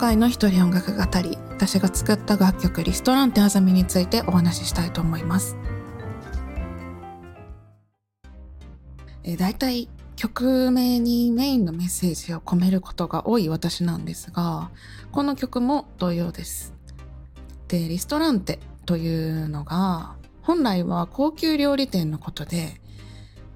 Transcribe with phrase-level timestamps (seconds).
[0.00, 5.58] 回の一人音楽語り私が作った楽曲リストランテあざみについてお話ししたいと思います
[9.24, 14.70] えー、大体曲名にメインのメッセージを込めることが多い私なんですが
[15.12, 16.72] この曲も同様です
[17.68, 22.80] でリストランテというのが本来は高級料理店のことで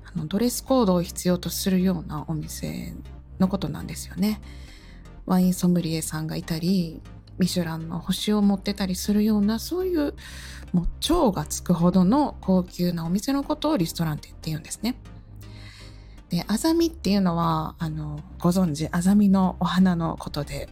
[0.04, 2.92] あのドレスコードを必要とするようなお店
[3.38, 4.42] のことなんですよね。
[5.26, 7.02] ワインソムリエさんがいたり
[7.38, 10.14] ミシュランの星を持ってたりするようなそういう
[10.72, 14.96] もう蝶がつくほどの高級なお店のことをリストランテって言うんですね。
[16.28, 20.68] でアザミっていうのはあのご存知アザミのお花のことで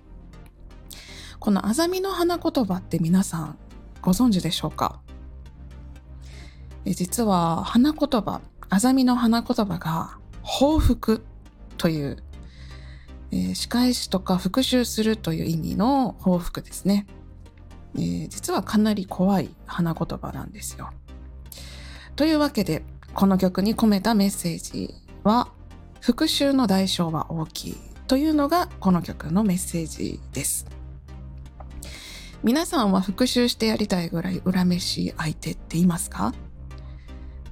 [1.39, 3.59] このアザミの花言葉って皆さん
[4.01, 5.01] ご存知でしょうか？
[6.85, 11.25] 実は花言葉アザミの花言葉が報復
[11.77, 12.23] という
[13.33, 17.07] えー、仕返しとか復讐するという意味の報復ですね、
[17.97, 20.91] えー、実はかなり怖い花言葉なんですよ。
[22.15, 22.85] というわけで
[23.15, 25.49] この曲に込めたメッセージは
[26.01, 30.67] 復讐の代償は大きいというのがこの曲のメッセージです。
[32.43, 36.35] 皆さんは復讐してやりたいぐらい恨めしい相手っていますか？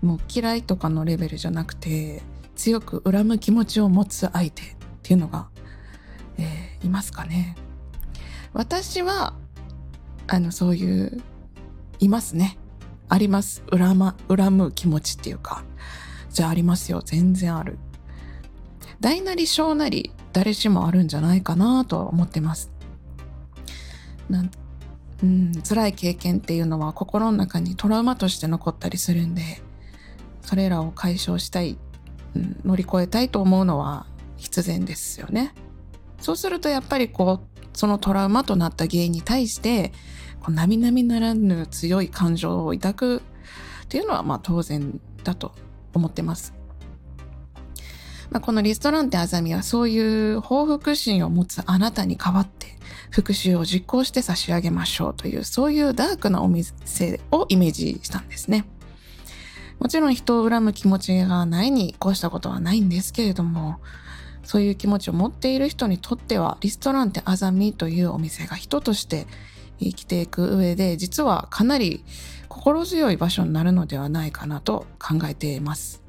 [0.03, 2.23] もう嫌いとかのレベルじゃなくて
[2.57, 5.49] 強く恨む気持ちを持つ相手っていうのが
[6.41, 7.57] えー、いますかね？
[8.53, 9.35] 私は
[10.27, 11.23] あのそういう
[11.99, 12.59] いますね。
[13.09, 13.63] あります。
[13.71, 15.65] 恨,、ま、恨む気持ちっていうか。
[16.31, 17.03] じゃあありますよ。
[17.05, 17.79] 全然ある。
[19.01, 22.71] 大なり小なり誰しもあるんじゃないかなと思ってます。
[24.29, 24.51] なん
[25.23, 29.61] うん辛い経験っていうのは心の中にトラウマとして残ったりするんで
[30.41, 31.77] それらを解消したい、
[32.37, 35.53] うん、乗り越えたいと思うのは必然ですよね。
[36.21, 39.93] そうするとやっぱりこうそのトラウマとなった原因に対して
[40.41, 43.17] こう並々ならぬ強い感情を抱く
[43.85, 45.53] っていうのはまあ当然だと
[45.95, 46.55] 思ってます。
[48.31, 52.79] まあ、このリストランテアザミはそういう報復心を持つあなたに代わって
[53.11, 58.67] 復讐を実行して差し上げましょうというそういうダークなお店をイメージしたんですね。
[59.81, 63.81] もちろん人を恨む気持ちがないにこうしたことはないんですけれども
[64.51, 69.29] そういう気持ちを持っている人にとってはリストランテアザミというお店が人として
[69.79, 72.05] 生きていく上で実はかなり
[72.49, 76.03] 心強い場所になるのではないかなと考えています。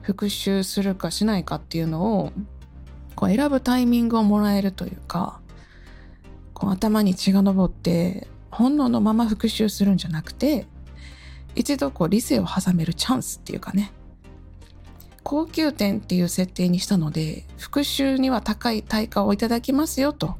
[0.00, 2.32] 復讐するかしないかっていうのを
[3.16, 5.40] こう選ぶタイミングをもらえるというか
[6.54, 10.68] こう頭に血が上って本能のまま復讐するんじゃなくて
[11.56, 13.90] 一度こう理性を挟めるチャンスっていうかね
[15.28, 20.36] 高級店っていう設定にしたので復讐には高い対価をいただきますよと。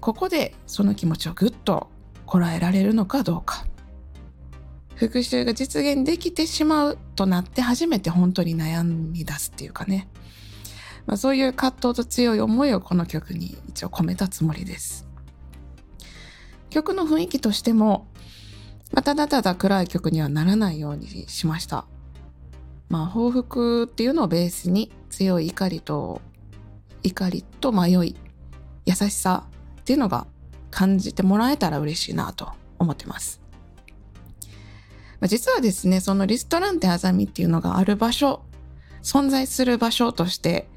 [0.00, 1.90] ここでその気持ちをぐっと
[2.26, 3.66] こらえられるのかどうか。
[4.96, 10.08] 復讐が実現できてしまうとなって初めて本当に悩み出すっていうかね、
[11.06, 15.06] まあ、そういう葛藤と強い思いをこの曲に一応込めたつもりです。
[16.68, 18.08] 曲の雰囲気としても、
[18.92, 21.86] ま、ただただ暗い曲にはならないようにしました。
[22.88, 26.20] まあ、報復っていうのをベースに強い怒りと
[27.02, 28.16] 怒りと迷い
[28.86, 29.46] 優しさ
[29.80, 30.26] っていうのが
[30.70, 33.40] 感じてもらえたら嬉しいなと思ってます。
[35.20, 38.42] まあ、実はですねそのリストランテアザミっていうのがある場所
[39.02, 40.68] 存在する場所として、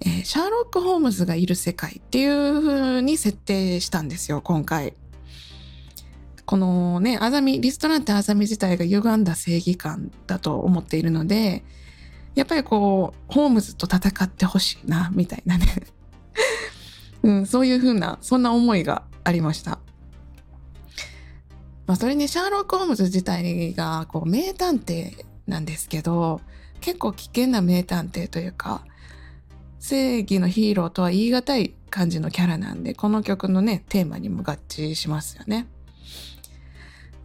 [0.00, 4.94] えー、シャーロック・ホームズがいる世界っていう風に設定したんですよ今回。
[6.46, 11.64] このね、アザミ、リストランテアザミ自体が歪んだ正義感だと思っているので、
[12.34, 15.66] やっぱりこう、ホームズと戦ってほしいな、みたいなね
[17.22, 19.78] うん、そういうふうな、そんな思いがありました。
[21.86, 26.40] まあ、それにシャーロック・ホームズ自体が、こう、名探偵なんですけど、
[26.80, 28.84] 結構危険な名探偵というか、
[29.78, 35.66] 正義のヒーローとは言い難い感じのキャラなんで、この曲のね、テーマにも合致しますよね。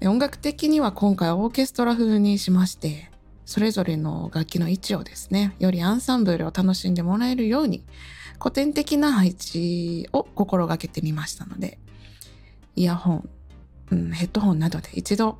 [0.01, 3.11] 音楽的には今回オーケストラ風にしまして、
[3.45, 7.83] それぞれの楽器の位置をですね、よりアンサンブルを楽しんでもらえるように、
[8.39, 11.79] 古典的な配置を心がけてみましたので、
[12.75, 13.29] イヤホン、
[13.91, 15.39] うん、ヘッドホンなどで一度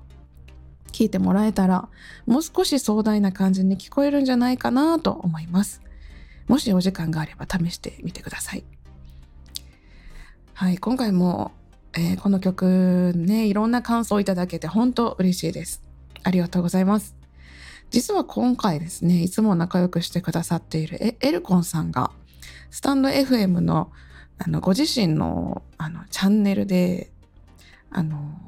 [0.91, 1.88] 聞いてもらえたら、
[2.25, 5.81] もう少し壮大な感じに聞こえるんじゃないかなと思います。
[6.47, 8.63] もしお時間があれば試してみてください。
[10.53, 11.53] はい、今回も
[11.94, 15.83] えー、この曲ね、いろんな感想をいただけて本当嬉しいです。
[16.24, 17.15] ありがとうございます。
[17.89, 22.12] 実は今回ですね、いつも仲良くしてくださっているエルコンさんが、
[22.69, 23.91] スタンド FM の
[24.38, 27.12] あのご自身のあのチャンネルで
[27.91, 28.39] あの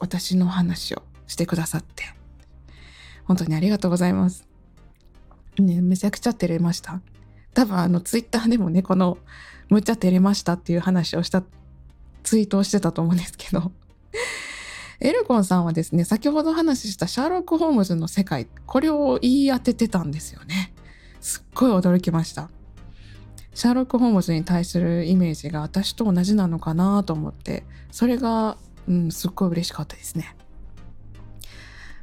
[0.00, 2.04] 私の話をしてくださって
[3.24, 4.48] 本当にありがとうございます。
[5.58, 7.00] ね、めちゃくちゃ照れました。
[7.54, 9.18] 多分あのツイッターでもねこの
[9.70, 11.42] 「むっちゃ照れました」っていう話をした
[12.26, 13.72] ツイートをしてたと思うんですけど。
[14.98, 20.74] エルコンさんはですね先ほど話したシャーロック・ホームズの世界これを言い当ててたんですよね。
[21.20, 22.50] すっごい驚きました。
[23.54, 28.58] シャーロック・ホームズに対するイメージが私と同じなのかなと思ってそれが、
[28.88, 30.34] うん、すっごい嬉しかったですね。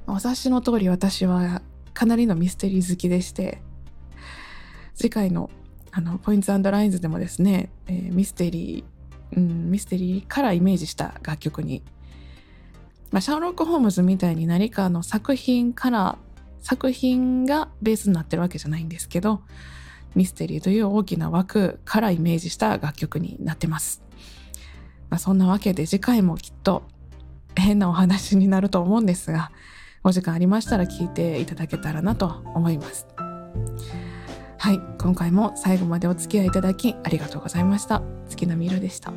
[0.08, 1.62] お察しの通り私は
[1.94, 3.62] かなりのミステリー好きでして
[4.96, 5.50] 次回の
[5.96, 8.84] あのポイントラインズでもですね、えー、ミステリー、
[9.35, 11.83] うん、ミステリーからイメージした楽曲に、
[13.12, 16.18] まあ、シャーロック・ホームズみたいに何かの作品から
[16.62, 19.41] 作品がベースになってるわけじゃないんですけど
[20.15, 24.03] ミステリーという大きな枠からイメージした楽曲になってます。
[25.09, 26.83] まあ、そんなわけで次回もきっと
[27.56, 29.51] 変なお話になると思うんですが
[30.03, 33.07] お時間ありましたら聞いていただけたらなと思います。
[34.63, 38.01] はい今回も最後までお付き合いいただきありがとうございました。
[38.30, 39.12] 月のみろでした。